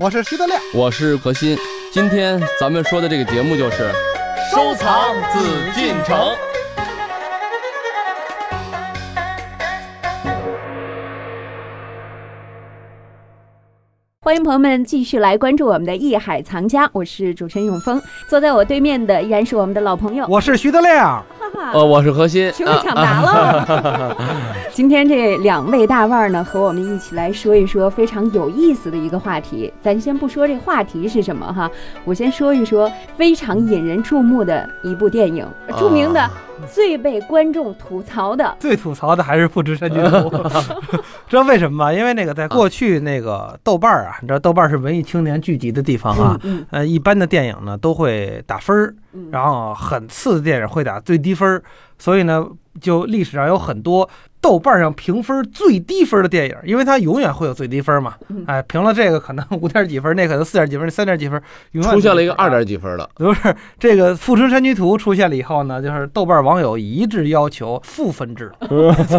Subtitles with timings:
[0.00, 1.58] 我是徐德亮，我是何鑫。
[1.92, 3.90] 今天咱们说的这个节目就是
[4.50, 6.16] 收藏紫禁城。
[14.22, 21.22] 欢迎朋友们继续来关注我们的《艺海藏家》，我是主持人永峰，坐在我对面的依然是我们的老朋友，我是徐德亮。
[21.54, 24.16] 呃，我是何鑫，是不是抢答了？
[24.72, 29.72] 今天这两位大腕儿呢，和我们一起来说一说非常有意思的一个话题。
[29.80, 31.70] 咱先不说这话题是什么哈，
[32.04, 35.46] 我先说一说非常引人注目的一部电影，
[35.78, 36.28] 著名的、
[36.72, 40.06] 最被观众吐槽的，最吐槽的还是《富春山居图
[41.28, 41.92] 》，知道为什么吗？
[41.92, 51.62] 因为那个在过去那个豆瓣啊，你知道豆瓣是文艺青年聚集的地方啊，嗯呃，一般的电影呢都会打分儿，嗯，然后很次的电影会打最低分儿，
[51.98, 52.46] 所以呢，
[52.80, 54.08] 就历史上有很多
[54.44, 58.44] 豆瓣上评分最低分的电影，因为它永远会有最低分嘛嗯。
[58.46, 61.40] 哎，评了这个可能 五点几分，那可能四点几分，三点几分，
[61.72, 62.62] 永远出现了一个二点。
[62.64, 68.52] 几分的，不是这个《富春山居图》出现了以后呢，就是豆瓣网友一致要求负分制，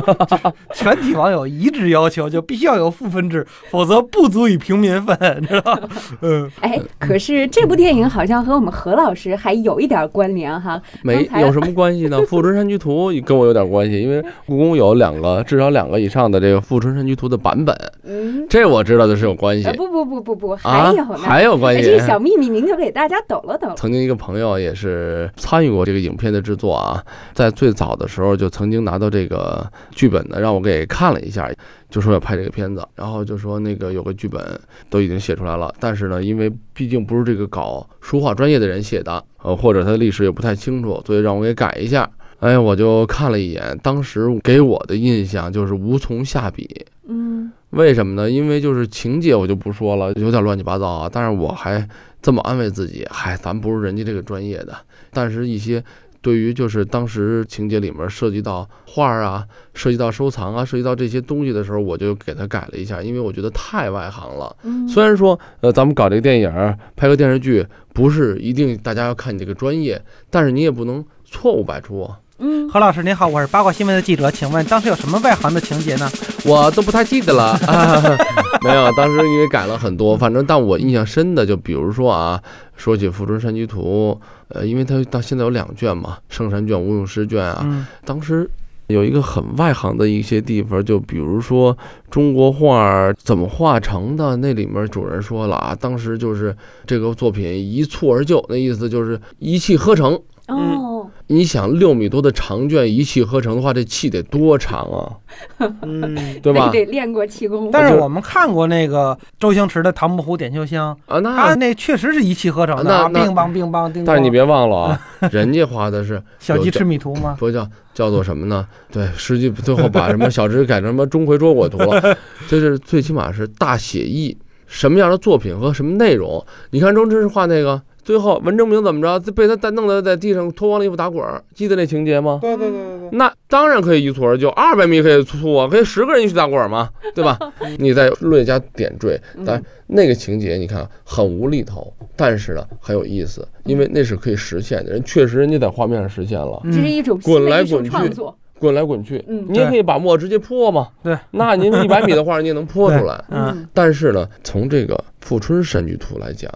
[0.74, 5.90] 全体网友一致要求就必须要有负分制，否则不足以平民愤，你知道吧？
[6.22, 10.80] 嗯，哎，可是这部电影好像和我们何老师还有一点关联哈。
[11.04, 12.20] 没有什么关系呢？
[12.26, 22.00] 《富春山居图》跟我有点关系，因为故宫有两个，至少两个以上的这个《富春山居图》的版本，嗯，这我知道的是有关系呃不不不不不，还啊有呢，，还有关哎系这。
[22.00, 23.70] 小秘密您就给大家抖了抖。
[23.76, 31.52] 曾经一个朋友也是参与过这个影片的制作啊，在最早的时候就曾经拿到这个剧本呢，让我给看了一下，
[31.90, 34.42] 就说要拍这个片子，然后就说那个有个剧本
[34.90, 42.10] 都已经写出来了，但是呢，因为毕竟不是这个搞书画专业的人写的，呃，或者他的历史也不太清楚，所以让我给改一下。
[42.46, 46.86] 哎，我就看了一眼，当时给我的印象就是无从下笔。
[47.08, 48.30] 嗯为什么呢？
[48.30, 51.10] 因为就是情节我就不说了，有点乱七八糟啊。
[51.12, 51.90] 但是我还
[52.22, 54.78] 这么安慰自己，嗨，咱不是人家这个专业的。
[55.12, 55.84] 但是，一些
[56.22, 64.56] 对于就是当时情节里面涉及到画儿啊、涉及到收藏啊、涉及到这些东西的时候，我就给他改了一下，因为我觉得太外行了。
[64.62, 72.20] 嗯，虽然说，呃，咱们搞这个电影儿、拍个电视剧，不是一定大家要看你这个专业，但是你也不能错误百出啊。
[72.38, 76.10] 嗯何老师您好，我是八卦新闻的记者，请问当时有什么外行的情节呢？
[76.44, 78.04] 我都不太记得了，啊、
[78.62, 82.42] 没有，当时因为改了很多，反正但我印象深的就比如说啊，
[82.76, 84.20] 说起《富春山居图》，
[84.50, 88.50] 呃，因为它到现在有两卷嘛，圣山卷、吴用诗卷啊，嗯当时
[88.88, 91.78] 有一个很外行的一些地方，就比如说
[92.12, 96.54] 中国画儿怎么画成的，那里面主人说了啊，当时就是
[96.86, 100.22] 这个作品一蹴而就，那意思就是一气呵成。
[100.48, 106.16] 哦，你想六米多的长卷一气呵成的话，这气得多长啊，嗯。
[106.42, 106.86] 对吧得？
[106.86, 107.70] 得练过气功。
[107.72, 114.06] 但是我们看过那个周星驰的《唐伯虎点秋香》，啊，那他那确实是一气呵成的乒乓乒乓叮咣。
[114.06, 115.02] 但是你别忘了啊，
[115.32, 117.36] 人家画的是小鸡吃米图吗？
[117.40, 118.68] 不叫叫做什么呢？
[118.92, 122.16] 对，实际最后把什么小直改成什么钟馗捉鬼图了，
[122.48, 126.46] 这是最起码是大写意，什么样的作品和什么内容？
[126.70, 132.38] 你看周星驰画那个，最后文征明怎么着，被他弄得在地上脱光了衣服打滚儿，记得那情节吗？
[132.40, 133.10] 对对对对对。
[133.12, 137.38] 那当然可以一蹴而就，二百米可以粗啊，可以十个人一起打滚儿嘛，对吧？
[137.80, 146.62] 你在略加点缀，但那个情节你看很无厘头，但是呢很有意思，因为那是可以实现的，人确实人家在画面上实现了。
[146.66, 148.38] 这是一种滚来滚去创作。
[148.58, 150.88] 滚来滚去，嗯你也可以把墨直接泼嘛。
[151.04, 153.22] 对，那您一百米的画，你也能泼出来。
[153.30, 156.50] 嗯，但是呢，从这个《富春山居图》来讲，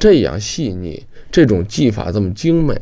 [0.00, 1.00] 这样细腻，
[1.30, 2.74] 这种技法这么精美，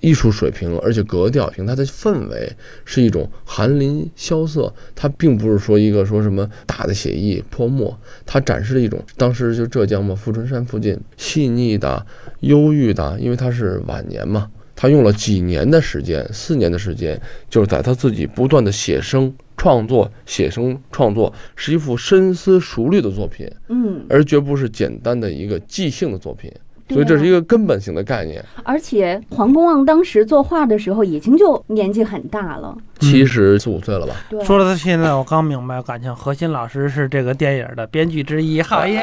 [0.00, 2.52] 艺术水平，而且格调，凭它的氛围
[2.84, 4.74] 是一种寒林萧瑟。
[4.94, 7.96] 它并不是说一个说什么大的写意泼墨，
[8.26, 12.04] 它展示了一种当时就浙江嘛，富春山附近细腻的、
[12.40, 14.50] 忧郁的，因为它是晚年嘛。
[14.76, 17.18] 他用了几年的时间，四年的时间，
[17.48, 26.50] 就是在他自己不断的写生创作、写生创作，是一幅深思熟虑的作品，嗯，而绝不是简单的一个即兴的作品。
[26.86, 28.44] 对所以这是一啊个根本性的概念。
[28.62, 34.14] 而且黄公望当时作画的时候已经就年纪很大了，七十四五岁了吧？
[34.28, 39.02] 对，说了到现在，我刚明白，感情何鑫老师是这个电影的编剧之一，好耶！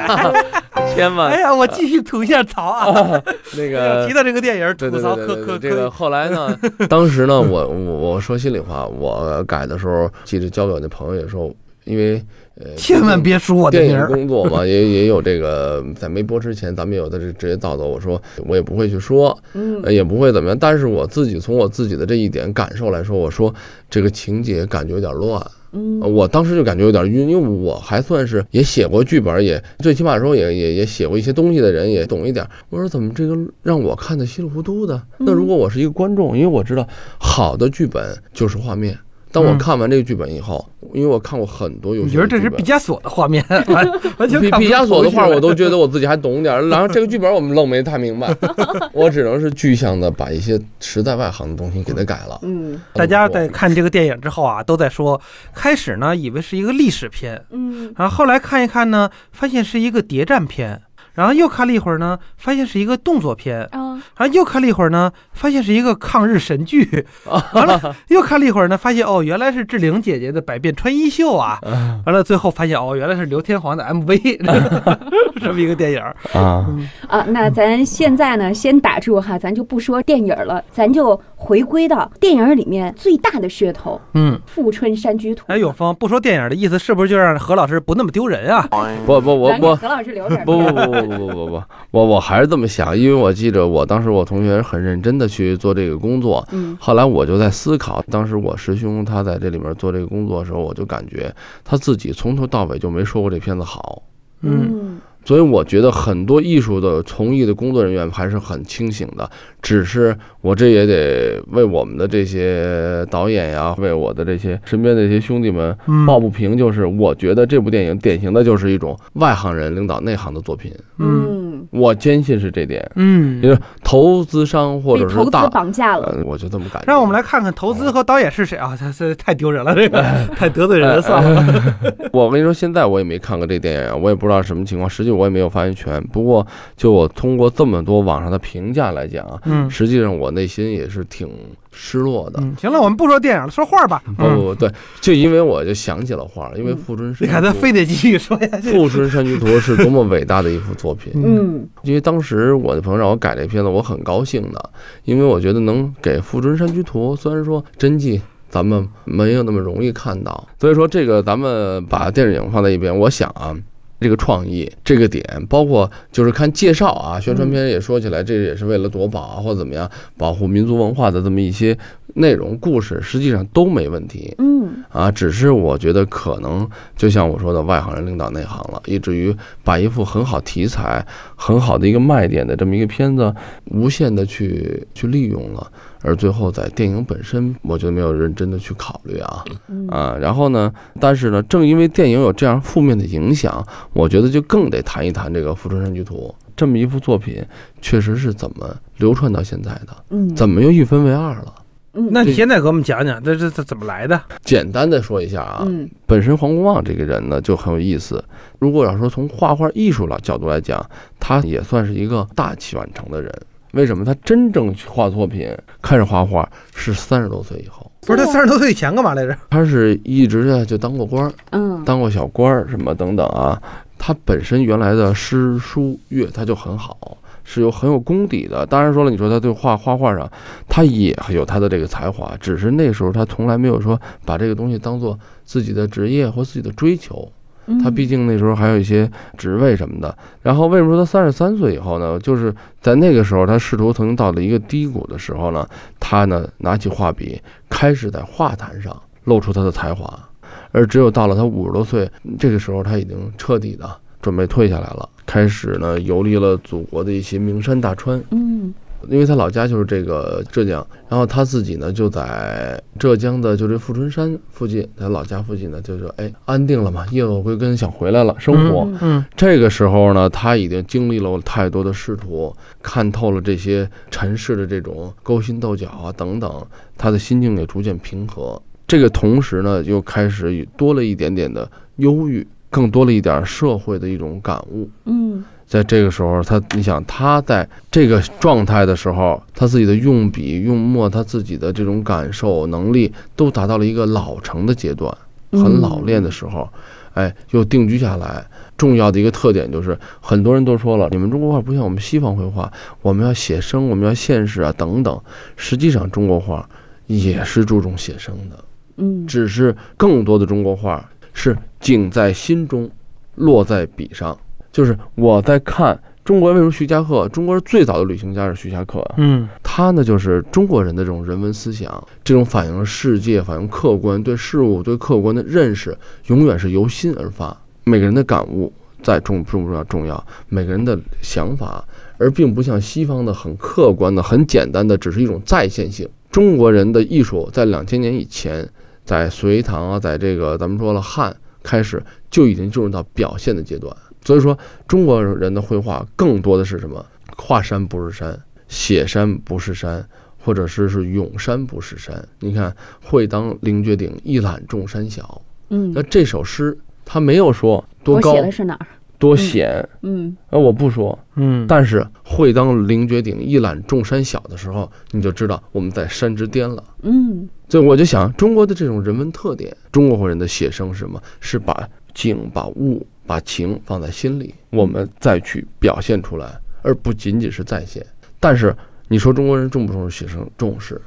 [0.94, 3.22] 千万哎呀，我继续吐一下槽啊！
[3.56, 6.56] 那个 提到这个电影，吐槽对可可这个，后来呢，
[6.88, 11.52] 当时呢，我我我说心里话，我改的时候，记得交给我那朋友也说，
[11.84, 12.22] 因为
[12.56, 14.08] 呃， 千万别说我的电影名儿。
[14.12, 20.58] 工作嘛，也也有这个，在没播之前，咱们有的是职业道德，我说我也不会去说，嗯呃也不会怎么样。
[20.58, 23.54] 但是我自己从我自己的这一点感受来说，我说
[23.88, 25.40] 这个情节感觉有点乱，
[25.72, 32.46] 嗯，我当时就感觉有点晕，因为我还算是也写过剧本，也最起码说也也也写过一些东西的人，也懂一点。
[32.68, 35.00] 我说怎么这个让我看的稀里糊涂的？
[35.18, 36.86] 那如果我是一个观众，因为我知道
[37.18, 38.98] 好的剧本就是画面。
[39.32, 43.44] 当我嗯看完这个剧本以后，因为我看过很多游戏，你觉得这是毕加索的画面？
[43.68, 43.86] 完
[44.18, 46.66] 完全看毕毕加索的画，我都觉得我自己还懂点儿。
[46.68, 48.34] 然后这个剧本我们愣没太明白，
[48.92, 52.38] 我只能是具象的把一些实在外行的东西给它改了。
[52.42, 55.20] 嗯大家在看这个电影之后啊，都在说，
[55.54, 60.80] 开始呢以为是一个历史片，嗯然后后来看一看呢，发现是一个谍战片，
[61.14, 67.06] 然后又看了一会儿呢，发现是一个动作片，啊然后又看了一会儿呢，发现是一个抗日神剧，
[67.52, 71.58] 完了又看了一会儿呢，发现哦原来是志玲姐姐的百变穿衣秀啊，
[72.06, 74.38] 完了最后发现哦原来是刘天皇的 MV，
[75.40, 76.00] 这么一个电影。
[76.32, 76.66] 啊，
[77.08, 85.42] 啊，那咱现在呢，先打住哈，咱就不说电影了，咱就回归到电影里面最大的噱头嗯，《富春山居图》。
[85.48, 88.68] 哎，永峰不说电影的意思，是不是就让何老师不那么丢人啊？
[89.06, 101.34] 不不我我何老师留点不面子不不不不不不不，我我还是这么想，因为我记着我当时我同学很认真的去做这个工作，嗯后来我就在思考，当时我师兄他在这里面做这个工作的时候，我就感觉
[101.64, 104.02] 他自己从头到尾就没说过这片子好。
[104.42, 109.30] 嗯所以我觉得很多艺术的从艺的工作人员还是很清醒的，
[109.62, 116.06] 只是我这也得为我们的这些导演呀，为我的这些身边的一些兄弟们嗯。
[116.06, 122.90] 抱不平，就是我觉得这部电影典型的就是一种外行人领导内行的作品，嗯，我坚信是这点。
[122.94, 126.14] 嗯因，为投资商或者是投资绑架了。
[126.16, 126.86] 呃，我就这么感觉。
[126.86, 128.76] 让我们来看看投资和导演是谁啊？
[128.78, 130.02] 这这太丢人了，这个
[130.36, 131.76] 太得罪人了，算了。
[132.12, 136.02] 我跟你说，现在我也没看过这电影，我也不知道什么情况，实际我也没有发言权。
[136.12, 136.46] 不过，
[136.76, 141.28] 就我通过这么多网上的评价来讲啊，嗯实际上我内心也是挺
[141.72, 142.40] 失落的。
[142.42, 144.02] 嗯，行了，我们不说电影了，说画吧。
[144.16, 144.70] 不不不，对，
[145.00, 148.72] 就因为我就想起了画儿，因为《富春山居图》， 你看他非得继续说下去。
[148.72, 151.12] 富春山居图》是多么伟大的一幅作品。
[151.14, 154.70] 嗯因为当时我的朋友让我改这片子，我很高兴的，
[155.04, 163.56] 因为我觉得能给《富春山居图》，虽然说真迹咱们没有那么容易看到，所以说这个咱们把电影放在一边，我想啊。
[164.00, 171.76] 这个创意，这个点，包括就是看介绍啊，宣传片也说起来，这也是为了夺宝啊，或者怎么样保护民族文化的这么一些
[172.14, 174.34] 内容故事，实际上都没问题。
[174.38, 181.04] 嗯啊，只是我觉得可能就像我说的，外行人领导内行了，以至于把一副很好题材、
[181.36, 183.34] 很好的一个卖点的这么一个片子，
[183.66, 185.70] 无限的去去利用了，
[186.02, 190.16] 而最后在电影本身，我觉得没有认真的去考虑啊嗯啊。
[190.20, 197.44] 然后呢，但是呢，正因为电影有这样负面的影响，我觉得就更得谈一谈这个《富春山居图》这么一幅作品，
[197.80, 201.54] 确实是怎么流传到现在的，嗯，怎么又一分为二了？
[201.92, 204.20] 嗯那你现在给我们讲讲，这这这怎么来的？
[204.44, 208.22] 简单的说一下啊，嗯本身黄公望这个人呢就很有意思。
[208.58, 210.84] 如果要说从画画艺术了角度来讲，
[211.18, 213.32] 他也算是一个大器晚成的人。
[213.72, 215.48] 为什么他真正去画作品、
[215.80, 217.90] 开始画画是三十多岁以后？
[218.00, 219.36] 不是他三十多岁以前干嘛来着？
[219.48, 223.60] 他是一直啊就当过官儿，嗯当过小官儿什么等等啊。
[223.96, 227.18] 他本身原来的诗书乐他就很好，
[227.52, 228.64] 是有很有功底的。
[228.64, 230.30] 当然说了，你说他对画画画上，
[230.68, 237.32] 他也有他的这个才华，只是那时候他从来没有说把这个东西当做自己的职业或自己的追求。
[237.66, 240.16] 嗯他毕竟那时候还有一些职位什么的。
[240.42, 242.18] 然后为什么说他三十三岁以后呢？
[242.20, 250.28] 就是在那个时候，他仕途曾经到了一个低谷的时候呢，他呢拿起画笔，开始在画坛上露出他的才华。
[250.72, 253.88] 而只有到了他五十多岁，这个时候他已经彻底的
[254.20, 258.22] 准备退下来了，开始呢游历了祖国的一些名山大川。
[258.30, 258.72] 嗯
[259.08, 268.82] 因为他老家就是这个浙江，然后他自己呢就在浙江的就这富春山附近，他老家附近呢就说哎安定了嘛，叶落归根，想回来了生活。
[268.82, 276.66] 嗯嗯这个时候呢，他已经经历了太多的仕途，看透了这些尘世的这种勾心斗角啊等等，
[276.98, 278.60] 他的心境也逐渐平和。
[278.86, 284.88] 这个同时呢，又开始多了一点点的忧郁，更多了一点社会的一种感悟。
[285.04, 295.16] 嗯在这个时候，他你想他在这个状态的时候，他自己的用笔用墨，他自己的这种感受能力都达到了一个老成的阶段，
[295.52, 296.68] 很老练的时候，
[297.14, 298.44] 哎，又定居下来。
[298.76, 305.20] 重要的一个特点就是，很多人都说了，你们中国画不像我们西方绘画，我们要写生，我们要现实啊等等。
[305.54, 306.68] 实际上，中国画
[307.06, 308.64] 也是注重写生的。
[308.96, 311.08] 嗯只是更多的中国画
[311.42, 312.90] 是景在心中，
[313.36, 314.38] 落在笔上。
[314.70, 317.26] 就是我在看中国为什么徐霞客？
[317.30, 327.56] 中国是最早的旅行家是徐霞客啊，嗯他呢就是中国人的这种人文思想，这种反映世界、反映客观对事物、对客观的认识，永远是由心而发。
[327.84, 328.70] 每个人的感悟
[329.02, 331.82] 在重重不重要重要，每个人的想法，
[332.18, 336.06] 而并不像西方的很客观的、很简单的，只是一种再现性。
[336.30, 338.68] 中国人的艺术在两千年以前，
[339.10, 342.00] 在隋唐啊，在这个咱们说了汉开始
[342.30, 343.92] 就已经进入到表现的阶段。
[344.24, 347.04] 所以说，中国人的绘画更多的是什么？
[347.36, 350.06] 画山不是山，写山不是山，
[350.38, 352.24] 或者是是咏山不是山。
[352.38, 358.86] 你看“会当凌绝顶，一览众山小”，嗯那，这首诗他没有说多高写的是哪儿？
[359.18, 361.18] 多险，嗯啊，我不说。
[361.34, 362.06] 嗯，但是
[362.40, 366.82] “会当凌绝顶，一览众山小”的时候，你就知道我们在山之巅了。
[367.02, 371.22] 嗯所以我就想，中国的这种人文特点，中国人的写生是什么？
[371.40, 378.04] 是把景、把物、把情放在心里，我们再去表现出来，而不仅仅是再现。
[378.40, 378.74] 但是
[379.06, 380.44] 你说中国人重不重视写生？
[380.58, 381.00] 重视。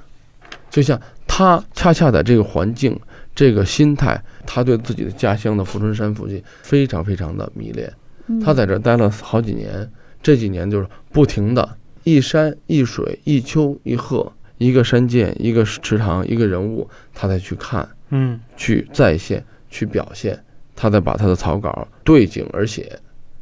[0.69, 2.97] 就像他恰恰在这个环境、
[3.35, 7.91] 这个心态，他对自己的家乡的富春山附近非常非常的迷恋。
[8.27, 9.91] 嗯，他在这儿待了好几年，
[10.23, 20.41] 这几年就是不停的，一山一水一丘一壑，一个山涧，一个池塘，一个人物，他再去看，嗯去再现，去表现，
[20.75, 22.97] 他再把他的草稿对景而写，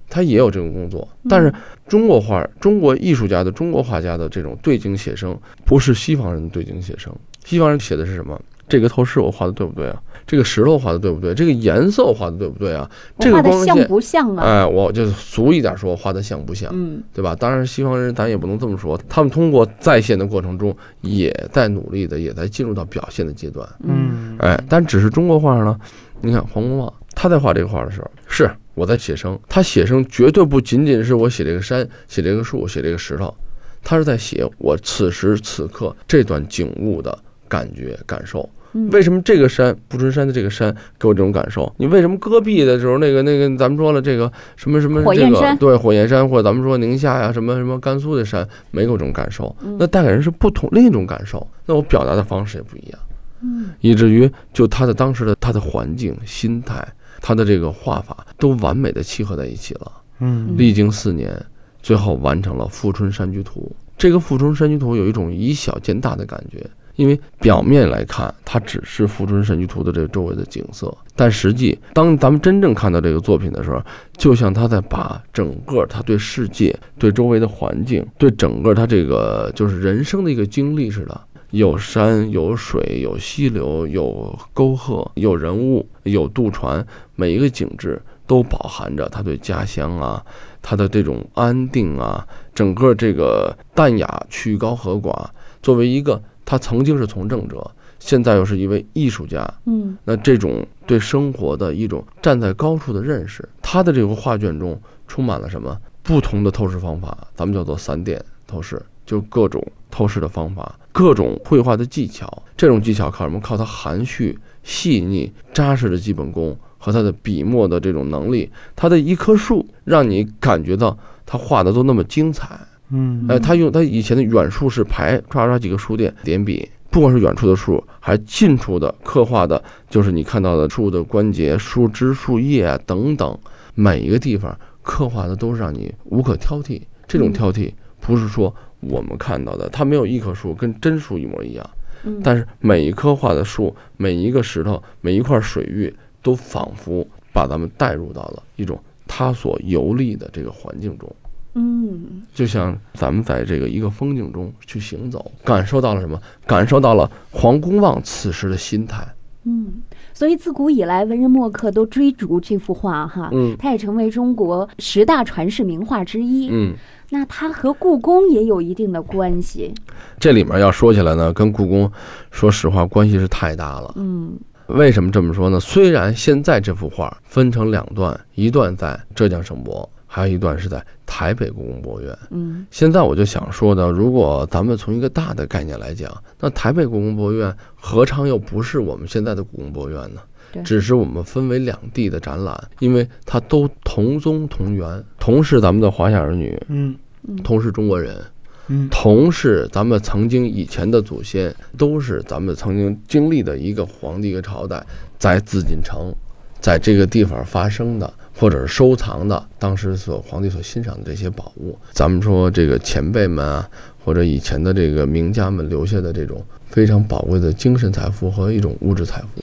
[0.09, 1.07] 他也有这种工作。
[1.29, 1.53] 但是
[1.87, 7.15] 中国画、中国艺术家的、中国画家的这种对景写生，不是西方人的对景写生。
[7.45, 8.41] 西方人写的是什么？
[8.71, 10.01] 这个透视我画的对不对啊？
[10.25, 11.33] 这个石头画的对不对？
[11.33, 12.89] 这个颜色我画的对不对啊？
[13.17, 14.43] 画的这个光线像不像啊？
[14.43, 17.35] 哎，我就俗一点说，画的像不像，嗯对吧？
[17.35, 23.67] 当然，西方人咱也不能这么说，他们通过再现的过程中，也在努力的，也在进入到表现的阶段。
[23.83, 25.77] 嗯哎，但只是中国画呢，
[26.21, 33.35] 你看黄公望他在画这个画的时候，是我在写生，他写生绝对不仅仅是我写这个山、写这个树、写这个石头，
[33.83, 37.17] 他是在写我此时此刻这段景物的
[37.49, 38.49] 感觉感受。
[38.73, 41.71] 嗯，为什么这个山富春山的这个山给我这种感受？
[41.77, 51.45] 你为什么戈壁的时候那个那个咱们说了这个什么什么这个火焰山对火焰山或者咱们说宁夏呀什么什么甘肃的山没有这种感受，嗯那带给人是不同另一种感受。
[51.65, 52.99] 那我表达的方式也不一样，
[53.41, 56.87] 嗯以至于就他的当时的他的环境、心态、
[57.21, 59.91] 他的这个画法都完美的契合在一起了。
[60.19, 61.35] 嗯历经四年，
[61.81, 63.71] 最后完成了《富春山居图》。
[63.97, 66.65] 这个《富春山居图》有一种以小见大的感觉，
[67.01, 73.81] 因为表面来看，它只是《富春山居图》的这个周围的景色，但实际当咱们真正看到这个作品的时候，
[74.15, 81.19] 就像他在把整个他对世界、对周围的环境、对整个他这个就是人生的一个经历似的。
[81.49, 90.23] 有山有水有溪流有沟壑有人物有渡船，每一个景致都饱含着他对家乡啊，
[90.61, 95.25] 他的这种安定啊，整个这个淡雅曲高和寡。
[95.61, 96.19] 作为一个
[96.51, 104.77] 他曾经是从政者，现在又是一位艺术家，嗯那这种对生活的一种站在高处的认识，他的这幅画卷中
[105.07, 107.17] 充满了什么不同的透视方法？
[107.37, 112.43] 咱们叫做散点透视，就各种透视的方法，各种绘画的技巧。
[112.57, 113.39] 这种技巧靠什么？
[113.39, 118.51] 靠他含蓄、细腻、扎实的基本功和他的笔墨的这种能力。
[118.75, 122.59] 他的一棵树，让你感觉到他画的都那么精彩。
[122.91, 133.37] 嗯呃，他用他以前的远处是排抓抓几个书店点笔，不管是远处的树，还近处的刻画的，就是你看到的树的关节、树枝、树叶啊等等，
[133.75, 136.81] 每一个地方刻画的都是让你无可挑剔。
[137.07, 141.69] 这种嗯挑剔不是说我们看到的，它没有一棵树跟真树一模一样，
[142.03, 151.13] 嗯，但是每一棵画的树、每一个石头、每一块水域，都仿佛把咱们带入到了一种它所游历的这个环境中。
[151.53, 156.19] 嗯就像咱们在这个一个风景中去行走，感受到了什么？
[156.45, 159.05] 感受到了黄公望此时的心态。
[159.43, 159.81] 嗯，
[160.13, 163.29] 所以自古以来，文人墨客都追逐这幅画哈。
[163.33, 166.47] 嗯它也成为中国十大传世名画之一。
[166.51, 166.75] 嗯，
[167.09, 169.73] 那它和故宫也有一定的关系。
[170.19, 171.91] 这里面要说起来呢，跟故宫
[172.29, 173.93] 说实话关系是太大了。
[173.97, 175.59] 嗯为什么这么说呢？
[175.59, 182.17] 虽然现在这幅画分成两段，一段在浙江省博，还有一段是在台北故宫博物院。
[182.31, 182.67] 嗯。
[182.69, 190.19] 现在我就想说呢，如果咱们从一个大的概念来讲，那台北故宫博物院何尝又不是我们现在的故宫博物院呢？
[190.51, 190.61] 对。
[190.63, 196.93] 只是我们分为两地的展览，因为它都同宗同源，同是咱们的华夏儿女，嗯。
[197.41, 198.21] 同是中国人，
[198.67, 198.89] 嗯。
[198.89, 204.85] 同是咱们曾经以前的祖先，都是咱们曾经经历的一个皇帝一个朝代，
[205.17, 206.13] 在紫禁城，
[206.61, 211.77] 在这个地方发生的，或者是收藏的，当时所皇帝所欣赏的这些宝物。
[211.91, 213.67] 咱们说这个前辈们啊，
[214.05, 219.41] 或者以前的这个名家们留下的这种非常宝贵的精神财富和一种物质财富。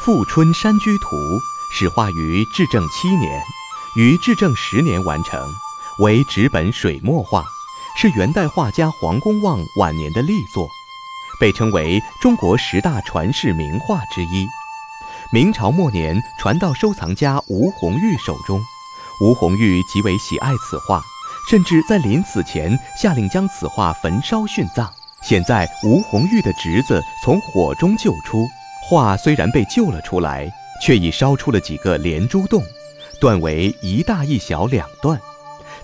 [0.02, 1.16] 《富春山居图》
[1.72, 3.40] 始画于至正七年，
[3.96, 5.48] 于至正十年完成，
[6.00, 7.44] 为纸本水墨画，
[7.96, 10.68] 是元代画家黄公望晚年的力作，
[11.38, 14.46] 被称为中国十大传世名画之一。
[15.32, 18.60] 明朝末年传到收藏家吴红玉手中，
[19.20, 21.02] 吴红玉极为喜爱此画，
[21.48, 24.90] 甚至在临死前下令将此画焚烧殉葬。
[25.22, 28.46] 现在吴红玉的侄子从火中救出。
[28.82, 30.50] 画虽然被救了出来，
[30.82, 32.60] 却已烧出了几个连珠洞，
[33.20, 35.20] 断为一大一小两段。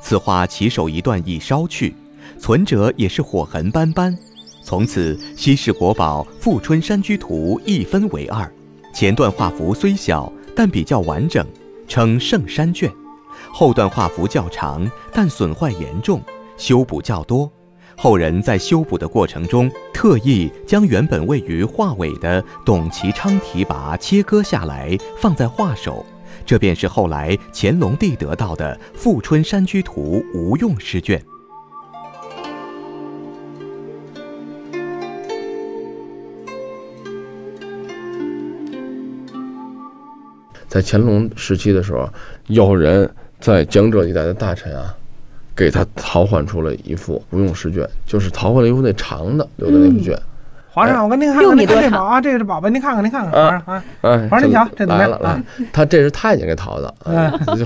[0.01, 1.95] 此画起手一段已烧去，
[2.39, 4.17] 存折也是火痕斑斑。
[4.63, 8.51] 从此，稀世国宝《富春山居图》一分为二，
[8.93, 11.47] 前段画幅虽小，但比较完整，
[11.87, 12.91] 称圣山卷；
[13.53, 16.21] 后段画幅较长，但损坏严重，
[16.57, 17.51] 修补较多。
[17.97, 26.05] 后人在修补的过程中，特意将原本位于画尾的董其昌提拔切割下来，放在画首，
[26.47, 31.21] 这便是后来乾隆帝得到的《富春山居图》无用诗卷。
[40.69, 42.09] 在乾隆时期的时候，
[42.47, 43.11] 有人
[43.41, 44.95] 在江浙一带的大臣啊。
[45.57, 50.15] 给他淘换出了一副无用试卷，就是淘换了一副那长的留的那副卷。
[50.77, 53.33] 皇上，我跟您看看，这宝啊，这是宝贝，您看看，您看看。
[53.33, 53.83] 皇上啊，
[54.29, 55.11] 皇上您瞧，这怎么样？
[55.11, 55.43] 来了，来，
[55.73, 56.95] 他这是太监给淘的。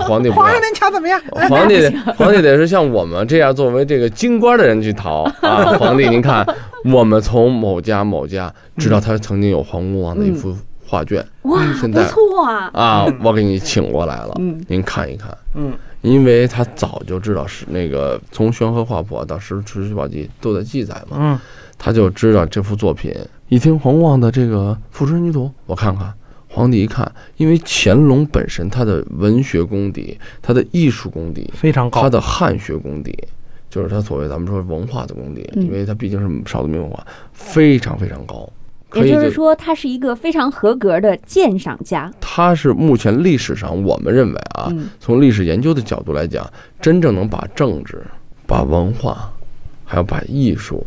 [0.07, 1.21] 皇帝，皇上您瞧怎么样？
[1.49, 5.57] 皇帝， 皇帝得是像我们这样作为这个京官的人去淘啊。
[5.77, 6.45] 皇帝，您看，
[6.85, 10.55] 我们从某家某家知道他曾经有黄公望的一幅
[10.87, 11.21] 画卷。
[11.41, 12.71] 哇，现在不错啊！
[12.73, 14.33] 啊，我给你请过来了，
[14.69, 15.37] 您看一看。
[15.55, 15.73] 嗯。
[16.01, 21.39] 因为他早就知道是那个从《宣和画谱》到《石石渠宝记》都在记载嘛，嗯，
[21.83, 23.11] 他就知道这幅作品。
[23.49, 26.13] 一听黄望的这个《富春山居图》，我看看。
[26.47, 33.17] 皇帝一看，因为乾隆本身他的文学功底、他的艺术功底非常高，他的汉学功底，
[33.67, 38.47] 就是他所谓咱们说文化的功底，因为他毕竟是少数民族文化，非常非常高。
[38.93, 42.11] 也就是说，他是一个非常合格的鉴赏家。
[42.19, 46.45] 他是目前历史上我们认为啊，从历史研究的角度来讲，
[46.79, 48.03] 真正能把政治、
[48.45, 49.31] 把文化，
[49.85, 50.85] 还有把艺术、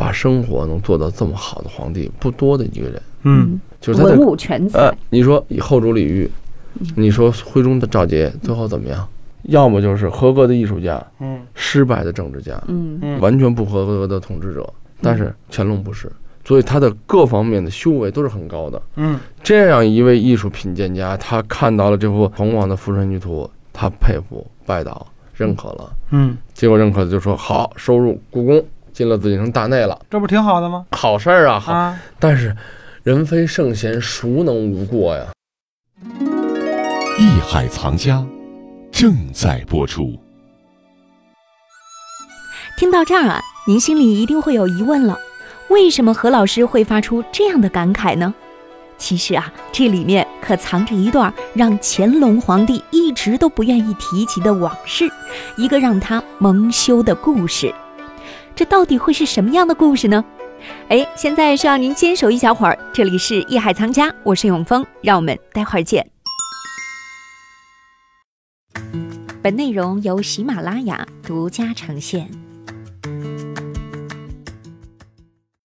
[0.00, 3.02] 把生活能做到这么好的皇帝不多的一个人。
[3.24, 4.90] 嗯，就是文武全才。
[5.10, 6.30] 你说以后主李煜，
[6.96, 9.06] 你说徽宗的赵佶，最后怎么样？
[9.42, 14.66] 要么就是合格的艺术家，嗯，失败的政治家，嗯，完全不合格的统治者。
[15.02, 16.10] 但是乾隆不是。
[16.42, 18.80] 所以他的各方面的修为都是很高的。
[18.96, 25.92] 嗯，这样一位艺术品鉴家，他看到了这幅黄广的《富春山居图》，他佩服、拜倒、认可了。
[26.10, 28.64] 嗯，结果认可的就说好，收入故宫，
[29.00, 29.98] 进了紫禁城大内了。
[30.10, 30.84] 这不挺好的吗？
[30.92, 31.58] 好事儿啊！
[31.58, 32.54] 好，但是
[33.02, 35.24] 人非圣贤，孰能无过呀？
[37.18, 38.22] 艺海藏家
[38.92, 40.20] 正在播出。
[42.76, 45.18] 听到这儿啊，您心里一定会有疑问了。
[45.70, 48.34] 为什么何老师会发出这样的感慨呢？
[48.98, 55.10] 其实啊，这里面可藏着一段让乾隆皇帝一直都不愿意提及的往事，
[55.56, 57.74] 一个让他蒙羞的故事。
[58.60, 60.22] 这到底会是什么样的故事呢？
[60.90, 62.78] 哎，现在需要您坚守一小会儿。
[62.92, 66.06] 这里是艺海藏家，我是永峰，让我们待会儿见。
[69.40, 72.30] 本内容由喜马拉雅独家呈现。